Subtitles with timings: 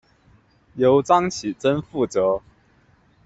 [0.73, 2.41] 由张启珍负责。